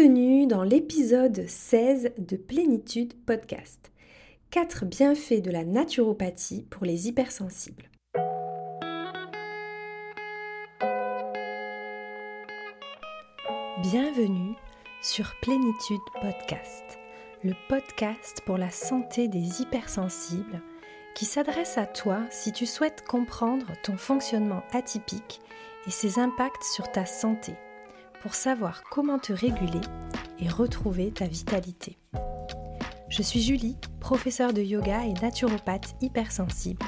[0.00, 3.92] Bienvenue dans l'épisode 16 de Plénitude Podcast.
[4.50, 7.90] 4 bienfaits de la naturopathie pour les hypersensibles.
[13.82, 14.54] Bienvenue
[15.02, 16.98] sur Plénitude Podcast,
[17.44, 20.62] le podcast pour la santé des hypersensibles
[21.14, 25.42] qui s'adresse à toi si tu souhaites comprendre ton fonctionnement atypique
[25.86, 27.52] et ses impacts sur ta santé
[28.20, 29.80] pour savoir comment te réguler
[30.38, 31.98] et retrouver ta vitalité.
[33.08, 36.84] Je suis Julie, professeure de yoga et naturopathe hypersensible.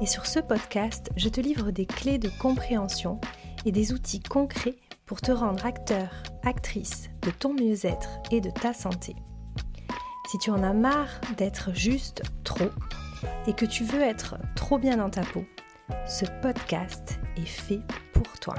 [0.00, 3.20] Et sur ce podcast, je te livre des clés de compréhension
[3.64, 6.08] et des outils concrets pour te rendre acteur,
[6.42, 9.14] actrice de ton mieux-être et de ta santé.
[10.30, 12.70] Si tu en as marre d'être juste trop
[13.46, 15.44] et que tu veux être trop bien dans ta peau,
[16.06, 17.80] ce podcast est fait
[18.14, 18.54] pour toi.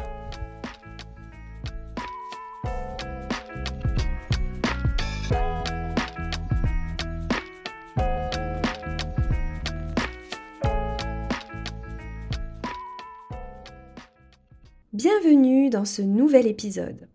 [15.86, 17.08] Ce nouvel épisode.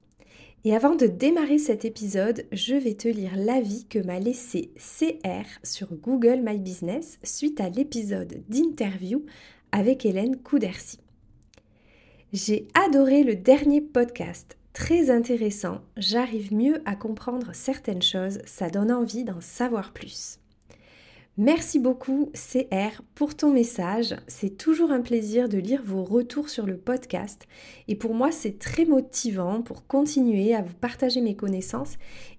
[0.64, 5.46] Et avant de démarrer cet épisode, je vais te lire l'avis que m'a laissé CR
[5.62, 9.24] sur Google My Business suite à l'épisode d'interview
[9.72, 10.98] avec Hélène Coudercy.
[12.32, 18.92] J'ai adoré le dernier podcast, très intéressant, j'arrive mieux à comprendre certaines choses, ça donne
[18.92, 20.38] envie d'en savoir plus.
[21.40, 24.16] Merci beaucoup CR pour ton message.
[24.26, 27.46] C'est toujours un plaisir de lire vos retours sur le podcast
[27.86, 31.94] et pour moi c'est très motivant pour continuer à vous partager mes connaissances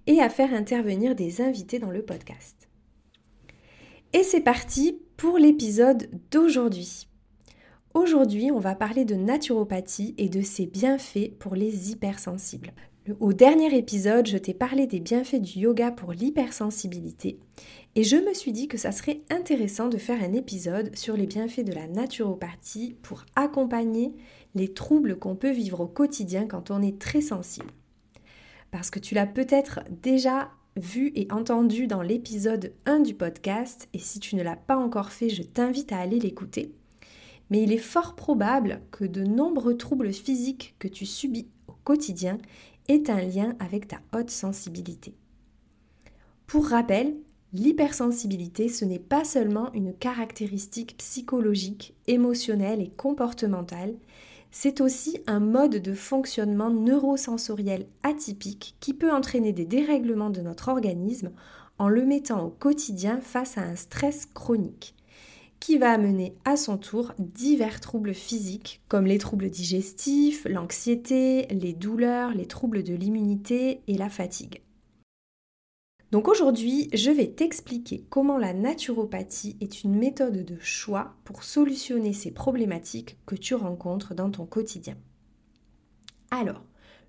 [0.06, 2.68] et à faire intervenir des invités dans le podcast.
[4.12, 7.08] Et c'est parti pour l'épisode d'aujourd'hui.
[7.94, 12.72] Aujourd'hui, on va parler de naturopathie et de ses bienfaits pour les hypersensibles.
[13.18, 17.38] Au dernier épisode, je t'ai parlé des bienfaits du yoga pour l'hypersensibilité
[17.94, 21.26] et je me suis dit que ça serait intéressant de faire un épisode sur les
[21.26, 24.14] bienfaits de la naturopathie pour accompagner
[24.54, 27.70] les troubles qu'on peut vivre au quotidien quand on est très sensible.
[28.70, 33.98] Parce que tu l'as peut-être déjà vu et entendu dans l'épisode 1 du podcast et
[33.98, 36.74] si tu ne l'as pas encore fait, je t'invite à aller l'écouter.
[37.48, 42.38] Mais il est fort probable que de nombreux troubles physiques que tu subis au quotidien
[42.90, 45.14] aient un lien avec ta haute sensibilité.
[46.46, 47.14] Pour rappel,
[47.52, 53.96] L'hypersensibilité, ce n'est pas seulement une caractéristique psychologique, émotionnelle et comportementale,
[54.52, 60.68] c'est aussi un mode de fonctionnement neurosensoriel atypique qui peut entraîner des dérèglements de notre
[60.68, 61.32] organisme
[61.78, 64.94] en le mettant au quotidien face à un stress chronique,
[65.60, 71.74] qui va amener à son tour divers troubles physiques comme les troubles digestifs, l'anxiété, les
[71.74, 74.62] douleurs, les troubles de l'immunité et la fatigue.
[76.10, 82.12] Donc aujourd'hui, je vais t'expliquer comment la naturopathie est une méthode de choix pour solutionner
[82.12, 84.96] ces problématiques que tu rencontres dans ton quotidien.
[86.32, 86.64] Alors,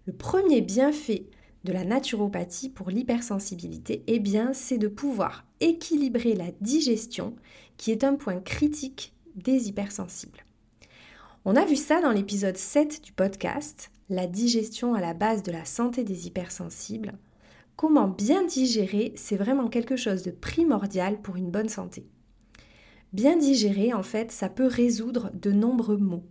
[0.06, 1.26] le premier bienfait
[1.64, 7.36] de la naturopathie pour l'hypersensibilité, eh bien, c'est de pouvoir équilibrer la digestion,
[7.78, 10.46] qui est un point critique des hypersensibles.
[11.46, 15.52] On a vu ça dans l'épisode 7 du podcast, la digestion à la base de
[15.52, 17.18] la santé des hypersensibles
[17.82, 22.06] comment bien digérer, c'est vraiment quelque chose de primordial pour une bonne santé.
[23.12, 26.24] Bien digérer, en fait, ça peut résoudre de nombreux maux.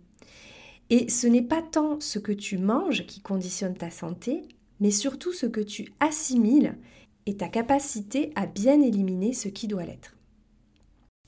[0.89, 4.43] Et ce n'est pas tant ce que tu manges qui conditionne ta santé,
[4.81, 6.77] mais surtout ce que tu assimiles
[7.25, 10.17] et ta capacité à bien éliminer ce qui doit l'être.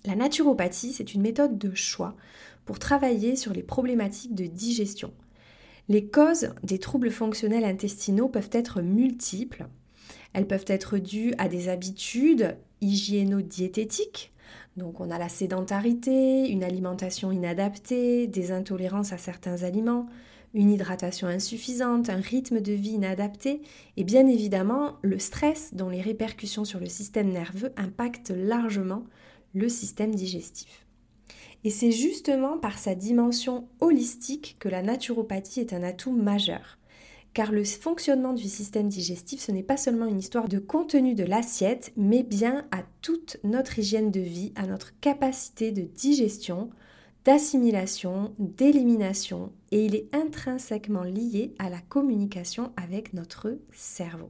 [0.04, 2.18] La naturopathie, c'est une méthode de choix
[2.66, 5.14] pour travailler sur les problématiques de digestion.
[5.88, 9.68] Les causes des troubles fonctionnels intestinaux peuvent être multiples
[10.34, 14.34] elles peuvent être dues à des habitudes hygiéno-diététiques.
[14.78, 20.08] Donc on a la sédentarité, une alimentation inadaptée, des intolérances à certains aliments,
[20.54, 23.62] une hydratation insuffisante, un rythme de vie inadapté
[23.98, 29.04] et bien évidemment le stress dont les répercussions sur le système nerveux impactent largement
[29.54, 30.86] le système digestif.
[31.64, 36.78] Et c'est justement par sa dimension holistique que la naturopathie est un atout majeur
[37.34, 41.24] car le fonctionnement du système digestif, ce n'est pas seulement une histoire de contenu de
[41.24, 46.70] l'assiette, mais bien à toute notre hygiène de vie, à notre capacité de digestion,
[47.26, 54.30] d'assimilation, d'élimination, et il est intrinsèquement lié à la communication avec notre cerveau.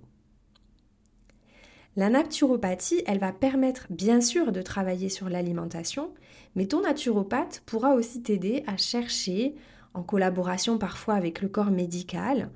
[1.95, 6.11] La naturopathie, elle va permettre bien sûr de travailler sur l'alimentation,
[6.55, 9.55] mais ton naturopathe pourra aussi t'aider à chercher,
[9.93, 12.49] en collaboration parfois avec le corps médical,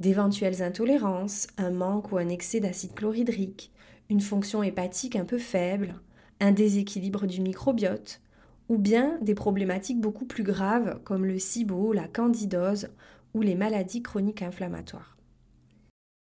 [0.00, 3.72] d'éventuelles intolérances, un manque ou un excès d'acide chlorhydrique,
[4.10, 5.94] une fonction hépatique un peu faible,
[6.40, 8.20] un déséquilibre du microbiote,
[8.68, 12.88] ou bien des problématiques beaucoup plus graves comme le SIBO, la candidose
[13.34, 15.16] ou les maladies chroniques inflammatoires.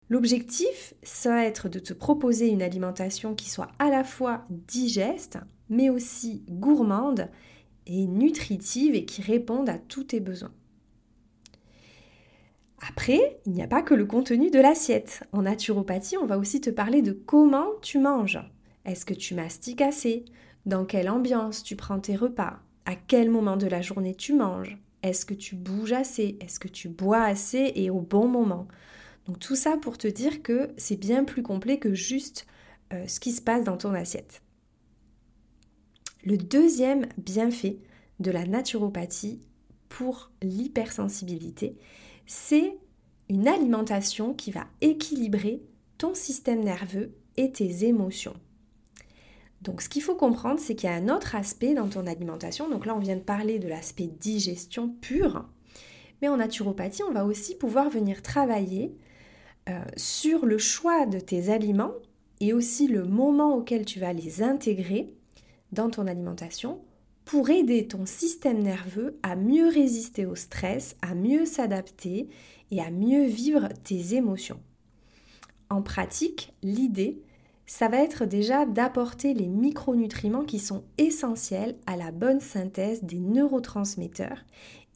[0.10, 5.38] L'objectif, ça va être de te proposer une alimentation qui soit à la fois digeste,
[5.70, 7.30] mais aussi gourmande
[7.88, 10.52] et nutritive et qui réponde à tous tes besoins.
[12.90, 15.24] Après, il n'y a pas que le contenu de l'assiette.
[15.32, 18.40] En naturopathie, on va aussi te parler de comment tu manges.
[18.86, 20.26] Est-ce que tu mastiques assez?
[20.66, 22.60] Dans quelle ambiance tu prends tes repas?
[22.86, 24.78] À quel moment de la journée tu manges?
[25.02, 26.38] Est-ce que tu bouges assez?
[26.40, 27.72] Est-ce que tu bois assez?
[27.76, 28.68] Et au bon moment?
[29.26, 32.46] Donc tout ça pour te dire que c'est bien plus complet que juste
[32.94, 34.44] euh, ce qui se passe dans ton assiette.
[36.24, 37.80] Le deuxième bienfait
[38.20, 39.42] de la naturopathie
[39.90, 41.76] pour l'hypersensibilité,
[42.28, 42.78] c'est
[43.30, 45.64] une alimentation qui va équilibrer
[45.98, 48.36] ton système nerveux et tes émotions.
[49.62, 52.70] Donc ce qu'il faut comprendre, c'est qu'il y a un autre aspect dans ton alimentation.
[52.70, 55.46] Donc là, on vient de parler de l'aspect digestion pure.
[56.22, 58.96] Mais en naturopathie, on va aussi pouvoir venir travailler
[59.70, 61.94] euh, sur le choix de tes aliments
[62.40, 65.14] et aussi le moment auquel tu vas les intégrer
[65.72, 66.82] dans ton alimentation
[67.24, 72.30] pour aider ton système nerveux à mieux résister au stress, à mieux s'adapter
[72.72, 74.60] et à mieux vivre tes émotions.
[75.70, 77.22] En pratique, l'idée,
[77.72, 83.20] ça va être déjà d'apporter les micronutriments qui sont essentiels à la bonne synthèse des
[83.20, 84.44] neurotransmetteurs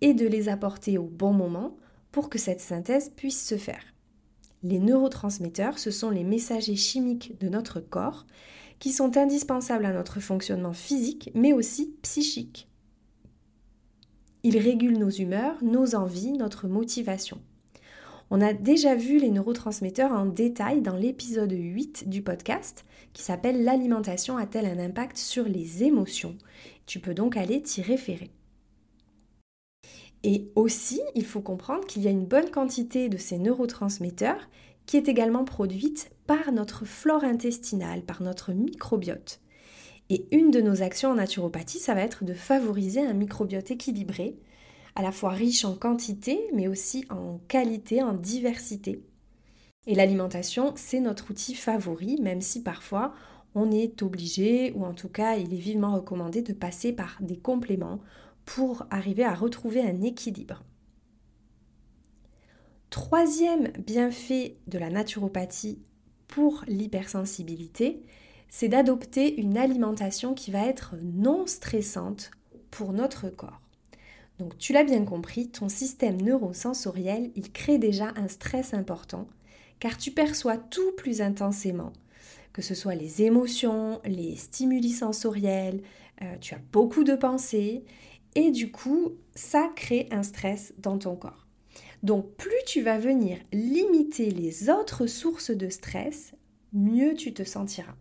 [0.02, 1.78] et de les apporter au bon moment
[2.12, 3.82] pour que cette synthèse puisse se faire.
[4.62, 8.26] Les neurotransmetteurs, ce sont les messagers chimiques de notre corps
[8.80, 12.68] qui sont indispensables à notre fonctionnement physique, mais aussi psychique.
[14.44, 17.40] Ils régulent nos humeurs, nos envies, notre motivation.
[18.32, 22.84] On a déjà vu les neurotransmetteurs en détail dans l'épisode 8 du podcast
[23.14, 26.36] qui s'appelle L'alimentation a-t-elle un impact sur les émotions?
[26.88, 28.32] Tu peux donc aller t'y référer.
[30.24, 34.50] Et aussi, il faut comprendre qu'il y a une bonne quantité de ces neurotransmetteurs
[34.88, 39.40] qui est également produite par notre flore intestinale, par notre microbiote.
[40.10, 44.36] Et une de nos actions en naturopathie, ça va être de favoriser un microbiote équilibré,
[44.96, 49.04] à la fois riche en quantité, mais aussi en qualité, en diversité.
[49.88, 53.14] Et l'alimentation, c'est notre outil favori, même si parfois
[53.54, 57.38] on est obligé, ou en tout cas il est vivement recommandé de passer par des
[57.38, 58.00] compléments
[58.46, 60.64] pour arriver à retrouver un équilibre.
[62.90, 65.80] Troisième bienfait de la naturopathie
[66.28, 68.04] pour l'hypersensibilité,
[68.48, 72.32] c'est d'adopter une alimentation qui va être non stressante
[72.72, 73.65] pour notre corps.
[74.40, 79.28] Donc tu l'as bien compris, ton système neurosensoriel, il crée déjà un stress important
[79.80, 81.94] car tu perçois tout plus intensément,
[82.54, 85.82] que ce soit les émotions, les stimuli sensoriels,
[86.22, 87.84] euh, tu as beaucoup de pensées
[88.36, 91.46] et du coup ça crée un stress dans ton corps.
[92.04, 96.34] Donc plus tu vas venir limiter les autres sources de stress,
[96.74, 97.96] mieux tu te sentiras.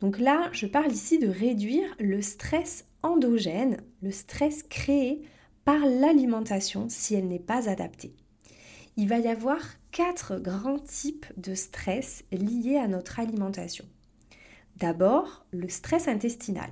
[0.00, 5.22] Donc là, je parle ici de réduire le stress endogène, le stress créé
[5.68, 8.14] par l'alimentation si elle n'est pas adaptée.
[8.96, 9.60] Il va y avoir
[9.90, 13.84] quatre grands types de stress liés à notre alimentation.
[14.78, 16.70] D'abord, le stress intestinal.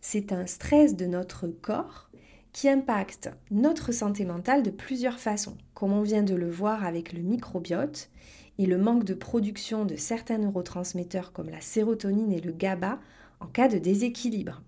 [0.00, 2.08] C'est un stress de notre corps
[2.54, 7.12] qui impacte notre santé mentale de plusieurs façons, comme on vient de le voir avec
[7.12, 8.08] le microbiote
[8.56, 12.98] et le manque de production de certains neurotransmetteurs comme la sérotonine et le GABA
[13.40, 14.62] en cas de déséquilibre.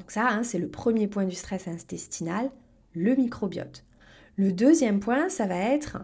[0.00, 2.50] Donc ça, hein, c'est le premier point du stress intestinal,
[2.94, 3.84] le microbiote.
[4.36, 5.98] Le deuxième point, ça va être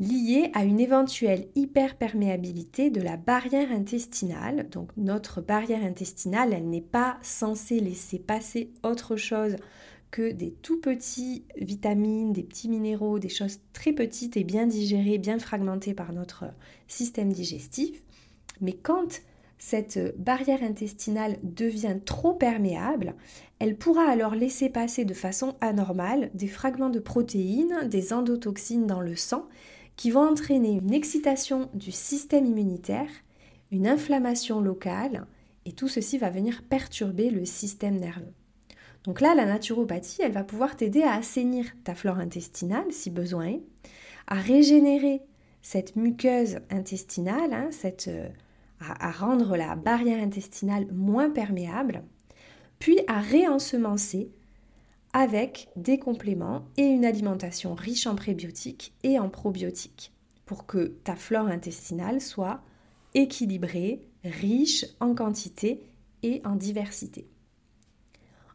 [0.00, 4.68] lié à une éventuelle hyperperméabilité de la barrière intestinale.
[4.70, 9.56] Donc notre barrière intestinale, elle n'est pas censée laisser passer autre chose
[10.10, 15.18] que des tout petits vitamines, des petits minéraux, des choses très petites et bien digérées,
[15.18, 16.44] bien fragmentées par notre
[16.88, 18.02] système digestif.
[18.62, 19.20] Mais quand
[19.58, 23.14] cette barrière intestinale devient trop perméable,
[23.58, 29.00] elle pourra alors laisser passer de façon anormale des fragments de protéines, des endotoxines dans
[29.00, 29.46] le sang,
[29.96, 33.08] qui vont entraîner une excitation du système immunitaire,
[33.72, 35.26] une inflammation locale,
[35.64, 38.32] et tout ceci va venir perturber le système nerveux.
[39.04, 43.58] Donc là, la naturopathie, elle va pouvoir t'aider à assainir ta flore intestinale si besoin
[44.26, 45.22] à régénérer
[45.62, 47.70] cette muqueuse intestinale, hein,
[48.80, 52.02] à, rendre la barrière intestinale moins perméable,
[52.78, 54.30] puis à réensemencer
[55.12, 60.12] avec des compléments et une alimentation riche en prébiotiques et en probiotiques.
[60.44, 62.60] pour que ta flore intestinale soit
[63.14, 65.82] équilibrée, riche en quantité
[66.22, 67.26] et en diversité.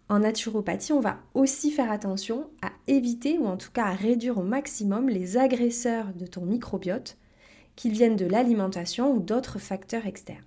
[0.08, 4.38] En naturopathie, on va aussi faire attention à éviter ou en tout cas à réduire
[4.38, 7.18] au maximum les agresseurs de ton microbiote,
[7.76, 10.46] qu'ils viennent de l'alimentation ou d'autres facteurs externes.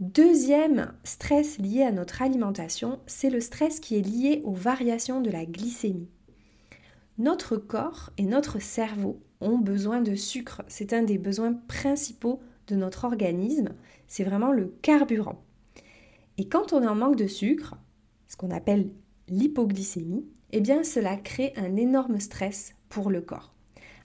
[0.00, 5.30] Deuxième stress lié à notre alimentation, c'est le stress qui est lié aux variations de
[5.30, 6.08] la glycémie.
[7.18, 10.62] Notre corps et notre cerveau ont besoin de sucre.
[10.66, 13.74] C'est un des besoins principaux de notre organisme.
[14.08, 15.44] C'est vraiment le carburant.
[16.36, 17.76] Et quand on est en manque de sucre,
[18.26, 18.90] ce qu'on appelle
[19.28, 23.51] l'hypoglycémie, eh bien cela crée un énorme stress pour le corps.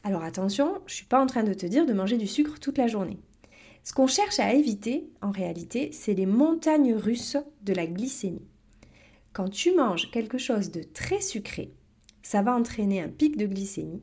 [0.08, 2.62] Alors attention, je ne suis pas en train de te dire de manger du sucre
[2.62, 3.20] toute la journée.
[3.84, 8.48] Ce qu'on cherche à éviter, en réalité, c'est les montagnes russes de la glycémie.
[9.34, 11.74] Quand tu manges quelque chose de très sucré,
[12.24, 14.02] ça va entraîner un pic de glycémie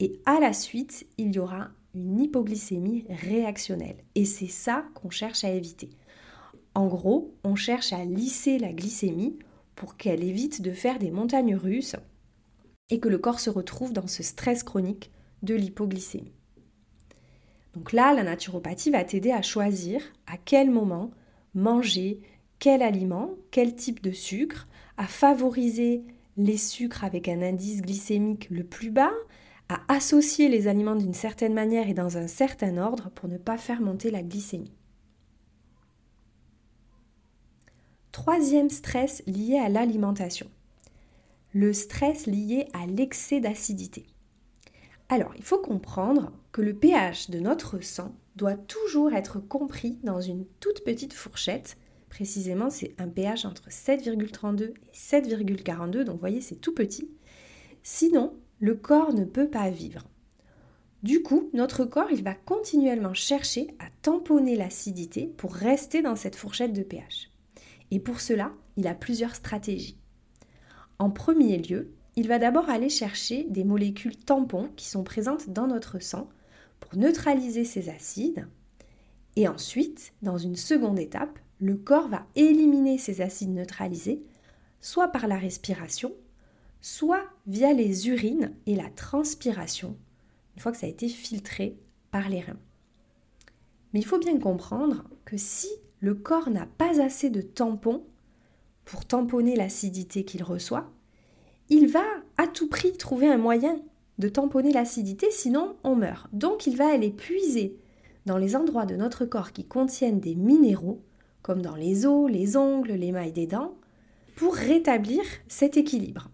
[0.00, 4.02] et à la suite, il y aura une hypoglycémie réactionnelle.
[4.14, 5.90] Et c'est ça qu'on cherche à éviter.
[6.74, 9.38] En gros, on cherche à lisser la glycémie
[9.76, 11.96] pour qu'elle évite de faire des montagnes russes
[12.88, 16.32] et que le corps se retrouve dans ce stress chronique de l'hypoglycémie.
[17.74, 21.10] Donc là, la naturopathie va t'aider à choisir à quel moment
[21.54, 22.20] manger
[22.58, 24.66] quel aliment, quel type de sucre,
[24.96, 26.02] à favoriser
[26.36, 29.12] les sucres avec un indice glycémique le plus bas,
[29.68, 33.58] à associer les aliments d'une certaine manière et dans un certain ordre pour ne pas
[33.58, 34.72] faire monter la glycémie.
[38.12, 40.48] Troisième stress lié à l'alimentation.
[41.52, 44.06] Le stress lié à l'excès d'acidité.
[45.08, 50.20] Alors, il faut comprendre que le pH de notre sang doit toujours être compris dans
[50.20, 51.78] une toute petite fourchette.
[52.10, 57.10] Précisément, c'est un pH entre 7,32 et 7,42, donc vous voyez, c'est tout petit.
[57.82, 60.04] Sinon, le corps ne peut pas vivre.
[61.02, 66.36] Du coup, notre corps, il va continuellement chercher à tamponner l'acidité pour rester dans cette
[66.36, 67.30] fourchette de pH.
[67.90, 69.98] Et pour cela, il a plusieurs stratégies.
[70.98, 75.68] En premier lieu, il va d'abord aller chercher des molécules tampons qui sont présentes dans
[75.68, 76.28] notre sang
[76.80, 78.48] pour neutraliser ces acides.
[79.36, 84.20] Et ensuite, dans une seconde étape, le corps va éliminer ces acides neutralisés,
[84.80, 86.12] soit par la respiration,
[86.80, 89.96] soit via les urines et la transpiration,
[90.56, 91.78] une fois que ça a été filtré
[92.10, 92.58] par les reins.
[93.92, 95.68] Mais il faut bien comprendre que si
[96.00, 98.02] le corps n'a pas assez de tampons
[98.84, 100.90] pour tamponner l'acidité qu'il reçoit,
[101.68, 102.04] il va
[102.36, 103.80] à tout prix trouver un moyen
[104.18, 106.28] de tamponner l'acidité, sinon on meurt.
[106.32, 107.76] Donc il va aller puiser
[108.26, 111.00] dans les endroits de notre corps qui contiennent des minéraux,
[111.42, 113.74] comme dans les os, les ongles, les mailles des dents,
[114.36, 116.28] pour rétablir cet équilibre.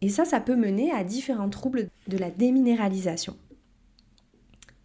[0.00, 3.36] Et ça, ça peut mener à différents troubles de la déminéralisation.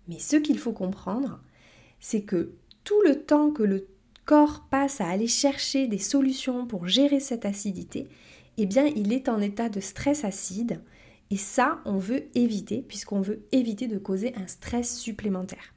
[0.07, 1.41] Mais ce qu'il faut comprendre,
[1.99, 3.87] c'est que tout le temps que le
[4.25, 8.07] corps passe à aller chercher des solutions pour gérer cette acidité,
[8.57, 10.81] eh bien, il est en état de stress acide.
[11.31, 15.73] Et ça, on veut éviter, puisqu'on veut éviter de causer un stress supplémentaire.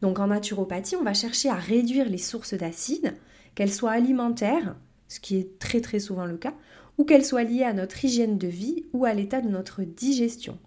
[0.00, 3.14] Donc en naturopathie, on va chercher à réduire les sources d'acide,
[3.54, 4.76] qu'elles soient alimentaires,
[5.08, 6.54] ce qui est très très souvent le cas,
[6.96, 10.58] ou qu'elles soient liées à notre hygiène de vie ou à l'état de notre digestion.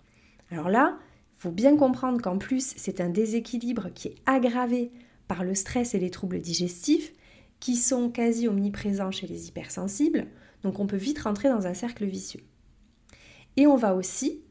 [0.49, 0.97] Alors là,
[1.37, 4.91] il faut bien comprendre qu'en plus, c'est un déséquilibre qui est aggravé
[5.27, 7.13] par le stress et les troubles digestifs,
[7.59, 10.27] qui sont quasi omniprésents chez les hypersensibles,
[10.63, 12.41] donc on peut vite rentrer dans un cercle vicieux.
[13.57, 14.41] Et on va aussi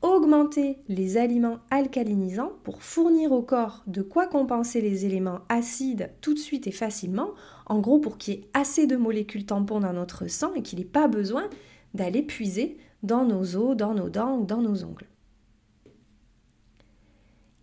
[0.00, 6.34] augmenter les aliments alcalinisants pour fournir au corps de quoi compenser les éléments acides tout
[6.34, 7.30] de suite et facilement,
[7.66, 10.78] en gros pour qu'il y ait assez de molécules tampons dans notre sang et qu'il
[10.78, 11.48] n'ait pas besoin
[11.94, 15.08] d'aller puiser dans nos os, dans nos dents dans nos ongles.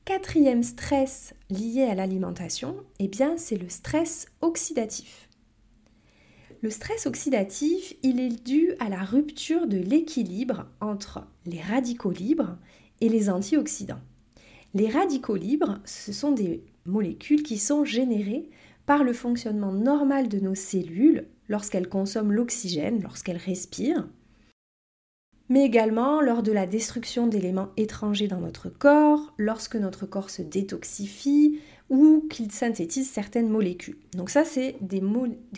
[0.04, 5.25] Quatrième stress lié à l'alimentation, eh bien c'est le stress oxydatif.
[6.62, 12.58] Le stress oxydatif, il est dû à la rupture de l'équilibre entre les radicaux libres
[13.02, 14.02] et les antioxydants.
[14.74, 18.50] Les radicaux libres, ce sont des molécules qui sont générées
[18.86, 24.08] par le fonctionnement normal de nos cellules lorsqu'elles consomment l'oxygène, lorsqu'elles respirent,
[25.50, 30.42] mais également lors de la destruction d'éléments étrangers dans notre corps, lorsque notre corps se
[30.42, 31.60] détoxifie
[31.90, 33.98] ou qu'il synthétise certaines molécules.
[34.14, 35.02] Donc ça, c'est des,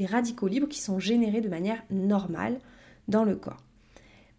[0.05, 2.59] radicaux libres qui sont générés de manière normale
[3.07, 3.63] dans le corps.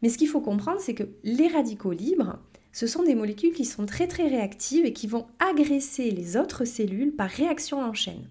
[0.02, 2.38] Mais ce qu'il faut comprendre, c'est que les radicaux libres,
[2.72, 6.66] ce sont des molécules qui sont très très réactives et qui vont agresser les autres
[6.66, 8.28] cellules par réaction en chaîne.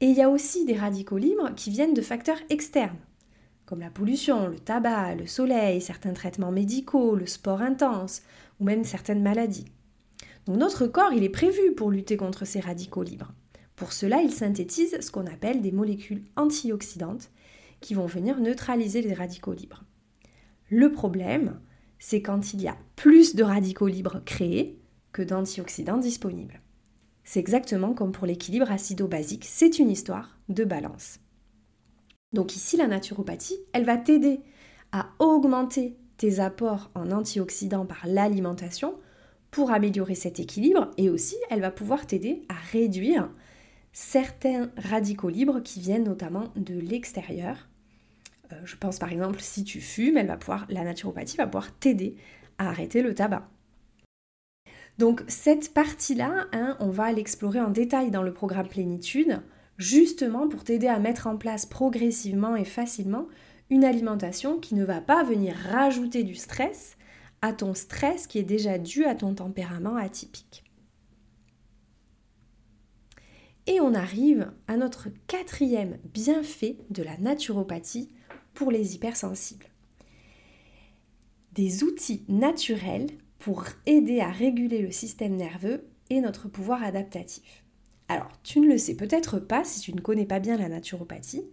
[0.00, 2.98] Et il y a aussi des radicaux libres qui viennent de facteurs externes,
[3.72, 8.20] comme la pollution, le tabac, le soleil, certains traitements médicaux, le sport intense
[8.60, 9.64] ou même certaines maladies.
[10.44, 13.32] Donc notre corps, il est prévu pour lutter contre ces radicaux libres.
[13.74, 17.30] Pour cela, il synthétise ce qu'on appelle des molécules antioxydantes
[17.80, 19.84] qui vont venir neutraliser les radicaux libres.
[20.68, 21.58] Le problème,
[21.98, 24.78] c'est quand il y a plus de radicaux libres créés
[25.12, 26.60] que d'antioxydants disponibles.
[27.24, 31.21] C'est exactement comme pour l'équilibre acido-basique, c'est une histoire de balance.
[32.32, 34.40] Donc ici, la naturopathie, elle va t'aider
[34.92, 38.94] à augmenter tes apports en antioxydants par l'alimentation
[39.50, 43.30] pour améliorer cet équilibre et aussi elle va pouvoir t'aider à réduire
[43.92, 47.68] certains radicaux libres qui viennent notamment de l'extérieur.
[48.52, 51.76] Euh, je pense par exemple si tu fumes, elle va pouvoir, la naturopathie va pouvoir
[51.78, 52.16] t'aider
[52.58, 53.48] à arrêter le tabac.
[54.98, 59.42] Donc cette partie-là, hein, on va l'explorer en détail dans le programme Plénitude,
[59.78, 63.26] justement pour t'aider à mettre en place progressivement et facilement
[63.70, 66.96] une alimentation qui ne va pas venir rajouter du stress
[67.40, 70.64] à ton stress qui est déjà dû à ton tempérament atypique.
[73.66, 78.10] Et on arrive à notre quatrième bienfait de la naturopathie
[78.54, 79.66] pour les hypersensibles.
[81.52, 83.06] Des outils naturels
[83.38, 87.61] pour aider à réguler le système nerveux et notre pouvoir adaptatif.
[88.12, 91.46] Alors, tu ne le sais peut-être pas si tu ne connais pas bien la naturopathie,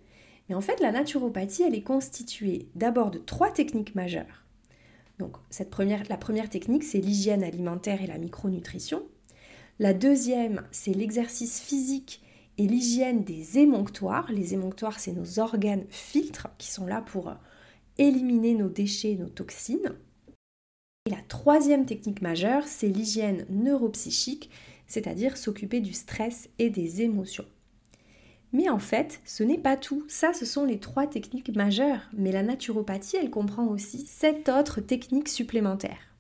[0.50, 4.44] mais en fait, la naturopathie, elle est constituée d'abord de trois techniques majeures.
[5.20, 9.04] Donc, la première technique, c'est l'hygiène alimentaire et la micronutrition.
[9.80, 12.22] La deuxième, c'est l'exercice physique
[12.58, 14.30] et l'hygiène des émonctoires.
[14.30, 17.34] Les émonctoires, c'est nos organes filtres qui sont là pour
[17.98, 19.96] éliminer nos déchets, nos toxines.
[21.06, 24.50] Et la troisième technique majeure, c'est l'hygiène neuropsychique,
[24.90, 27.46] c'est-à-dire s'occuper du stress et des émotions.
[28.52, 30.04] Mais en fait, ce n'est pas tout.
[30.10, 32.10] Ça, ce sont les trois techniques majeures.
[32.18, 36.16] Mais la naturopathie, elle comprend aussi sept autres techniques supplémentaires.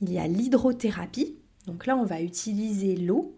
[0.00, 3.34] Il y a l'hydrothérapie, donc là, on va utiliser l'eau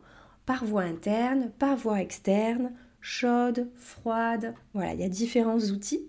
[0.47, 4.55] par voie interne, par voie externe, chaude, froide.
[4.73, 6.09] Voilà, il y a différents outils.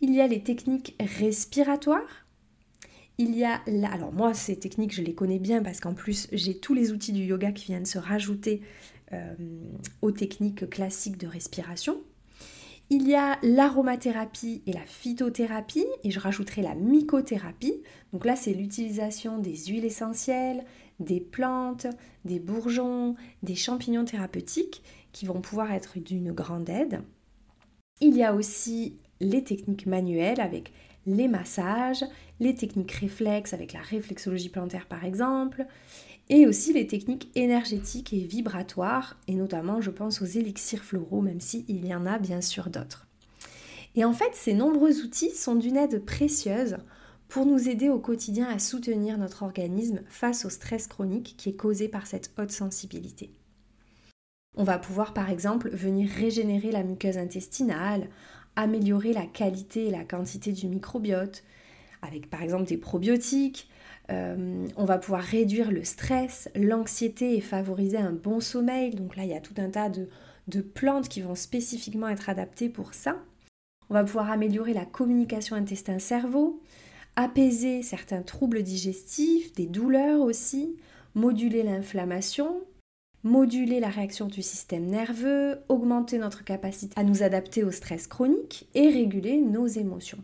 [0.00, 2.26] Il y a les techniques respiratoires.
[3.18, 6.28] Il y a là, alors moi ces techniques je les connais bien parce qu'en plus
[6.32, 8.62] j'ai tous les outils du yoga qui viennent se rajouter
[9.12, 9.34] euh,
[10.02, 12.00] aux techniques classiques de respiration.
[12.90, 17.82] Il y a l'aromathérapie et la phytothérapie, et je rajouterai la mycothérapie.
[18.14, 20.64] Donc là, c'est l'utilisation des huiles essentielles,
[20.98, 21.86] des plantes,
[22.24, 27.02] des bourgeons, des champignons thérapeutiques qui vont pouvoir être d'une grande aide.
[28.00, 30.72] Il y a aussi les techniques manuelles avec
[31.14, 32.04] les massages,
[32.40, 35.66] les techniques réflexes avec la réflexologie plantaire par exemple,
[36.28, 41.40] et aussi les techniques énergétiques et vibratoires, et notamment je pense aux élixirs floraux, même
[41.40, 43.06] s'il y en a bien sûr d'autres.
[43.94, 46.76] Et en fait, ces nombreux outils sont d'une aide précieuse
[47.28, 51.56] pour nous aider au quotidien à soutenir notre organisme face au stress chronique qui est
[51.56, 53.32] causé par cette haute sensibilité.
[54.56, 58.08] On va pouvoir par exemple venir régénérer la muqueuse intestinale,
[58.58, 61.44] améliorer la qualité et la quantité du microbiote,
[62.02, 63.68] avec par exemple des probiotiques,
[64.10, 68.90] euh, on va pouvoir réduire le stress, l'anxiété et favoriser un bon sommeil.
[68.94, 70.08] Donc là, il y a tout un tas de,
[70.48, 73.22] de plantes qui vont spécifiquement être adaptées pour ça.
[73.90, 76.60] On va pouvoir améliorer la communication intestin-cerveau,
[77.14, 80.76] apaiser certains troubles digestifs, des douleurs aussi,
[81.14, 82.60] moduler l'inflammation,
[83.24, 88.68] moduler la réaction du système nerveux, augmenter notre capacité à nous adapter au stress chronique
[88.74, 90.22] et réguler nos émotions.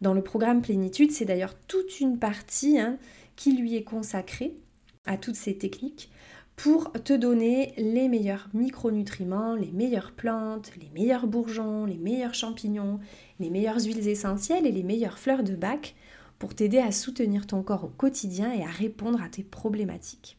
[0.00, 2.98] Dans le programme Plénitude, c'est d'ailleurs toute une partie hein,
[3.34, 4.54] qui lui est consacrée
[5.06, 6.10] à toutes ces techniques
[6.56, 12.98] pour te donner les meilleurs micronutriments, les meilleures plantes, les meilleurs bourgeons, les meilleurs champignons,
[13.40, 15.94] les meilleures huiles essentielles et les meilleures fleurs de bac
[16.38, 20.38] pour t'aider à soutenir ton corps au quotidien et à répondre à tes problématiques.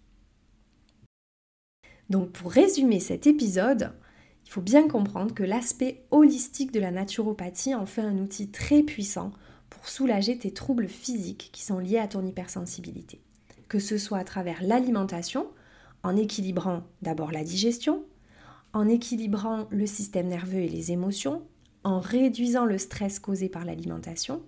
[2.09, 3.91] Donc pour résumer cet épisode,
[4.45, 8.81] il faut bien comprendre que l'aspect holistique de la naturopathie en fait un outil très
[8.81, 9.31] puissant
[9.69, 13.21] pour soulager tes troubles physiques qui sont liés à ton hypersensibilité.
[13.67, 15.47] Que ce soit à travers l'alimentation,
[16.03, 18.03] en équilibrant d'abord la digestion,
[18.73, 21.41] en équilibrant le système nerveux et les émotions,
[21.83, 24.41] en réduisant le stress causé par l'alimentation,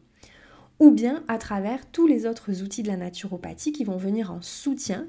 [0.80, 4.41] ou bien à travers tous les autres outils de la naturopathie qui vont venir en
[4.41, 5.08] soutien.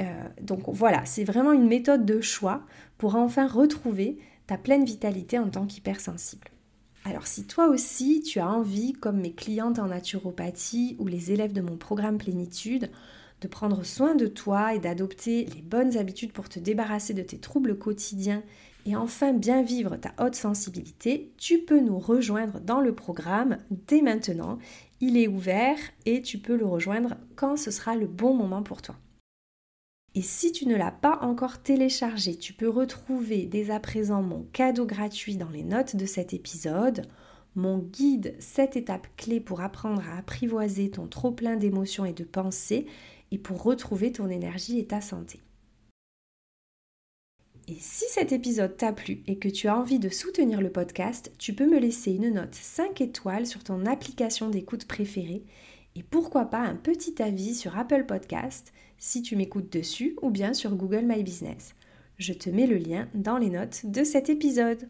[0.00, 0.04] Euh,
[0.40, 2.62] donc voilà, c'est vraiment une méthode de choix
[2.98, 6.48] pour enfin retrouver ta pleine vitalité en tant qu'hypersensible.
[7.04, 11.52] Alors si toi aussi tu as envie, comme mes clientes en naturopathie ou les élèves
[11.52, 12.90] de mon programme Plénitude,
[13.40, 17.38] de prendre soin de toi et d'adopter les bonnes habitudes pour te débarrasser de tes
[17.38, 18.42] troubles quotidiens
[18.86, 24.00] et enfin bien vivre ta haute sensibilité, tu peux nous rejoindre dans le programme dès
[24.00, 24.58] maintenant.
[25.00, 28.82] Il est ouvert et tu peux le rejoindre quand ce sera le bon moment pour
[28.82, 28.96] toi.
[30.16, 34.44] Et si tu ne l'as pas encore téléchargé, tu peux retrouver dès à présent mon
[34.44, 37.06] cadeau gratuit dans les notes de cet épisode,
[37.54, 42.24] mon guide 7 étapes clés pour apprendre à apprivoiser ton trop plein d'émotions et de
[42.24, 42.86] pensées
[43.30, 45.42] et pour retrouver ton énergie et ta santé.
[47.68, 51.30] Et si cet épisode t'a plu et que tu as envie de soutenir le podcast,
[51.36, 55.44] tu peux me laisser une note 5 étoiles sur ton application d'écoute préférée
[55.94, 60.54] et pourquoi pas un petit avis sur Apple Podcast si tu m'écoutes dessus ou bien
[60.54, 61.74] sur Google My Business.
[62.18, 64.88] Je te mets le lien dans les notes de cet épisode.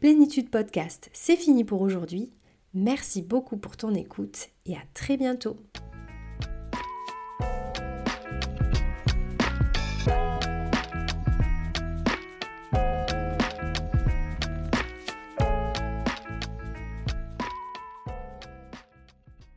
[0.00, 2.30] Plénitude Podcast, c'est fini pour aujourd'hui.
[2.74, 5.56] Merci beaucoup pour ton écoute et à très bientôt.